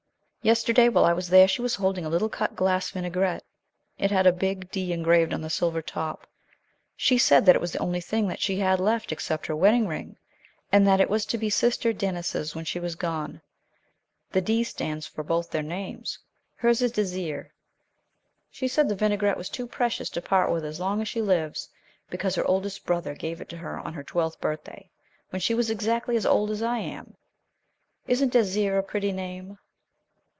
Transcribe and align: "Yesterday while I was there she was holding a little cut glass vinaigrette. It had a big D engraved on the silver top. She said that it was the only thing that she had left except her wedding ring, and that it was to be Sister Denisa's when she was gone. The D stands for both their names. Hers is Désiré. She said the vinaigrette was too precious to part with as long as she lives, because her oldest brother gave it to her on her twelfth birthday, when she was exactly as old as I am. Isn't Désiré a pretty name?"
"Yesterday 0.43 0.89
while 0.89 1.05
I 1.05 1.13
was 1.13 1.29
there 1.29 1.47
she 1.47 1.61
was 1.61 1.75
holding 1.75 2.03
a 2.03 2.09
little 2.09 2.27
cut 2.27 2.55
glass 2.55 2.89
vinaigrette. 2.89 3.43
It 3.99 4.09
had 4.09 4.25
a 4.25 4.31
big 4.31 4.71
D 4.71 4.91
engraved 4.91 5.35
on 5.35 5.41
the 5.41 5.51
silver 5.51 5.83
top. 5.83 6.25
She 6.95 7.19
said 7.19 7.45
that 7.45 7.53
it 7.55 7.61
was 7.61 7.73
the 7.73 7.77
only 7.77 8.01
thing 8.01 8.27
that 8.27 8.39
she 8.41 8.57
had 8.57 8.79
left 8.79 9.11
except 9.11 9.45
her 9.45 9.55
wedding 9.55 9.87
ring, 9.87 10.17
and 10.71 10.87
that 10.87 10.99
it 10.99 11.11
was 11.11 11.27
to 11.27 11.37
be 11.37 11.51
Sister 11.51 11.93
Denisa's 11.93 12.55
when 12.55 12.65
she 12.65 12.79
was 12.79 12.95
gone. 12.95 13.43
The 14.31 14.41
D 14.41 14.63
stands 14.63 15.05
for 15.05 15.21
both 15.23 15.51
their 15.51 15.61
names. 15.61 16.17
Hers 16.55 16.81
is 16.81 16.91
Désiré. 16.93 17.49
She 18.49 18.67
said 18.67 18.89
the 18.89 18.95
vinaigrette 18.95 19.37
was 19.37 19.47
too 19.47 19.67
precious 19.67 20.09
to 20.09 20.23
part 20.23 20.51
with 20.51 20.65
as 20.65 20.79
long 20.79 21.01
as 21.01 21.07
she 21.07 21.21
lives, 21.21 21.69
because 22.09 22.33
her 22.33 22.45
oldest 22.47 22.83
brother 22.87 23.13
gave 23.13 23.41
it 23.41 23.49
to 23.49 23.57
her 23.57 23.77
on 23.79 23.93
her 23.93 24.03
twelfth 24.03 24.41
birthday, 24.41 24.89
when 25.29 25.39
she 25.39 25.53
was 25.53 25.69
exactly 25.69 26.17
as 26.17 26.25
old 26.25 26.49
as 26.49 26.63
I 26.63 26.79
am. 26.79 27.15
Isn't 28.07 28.33
Désiré 28.33 28.79
a 28.79 28.81
pretty 28.81 29.11
name?" 29.11 29.59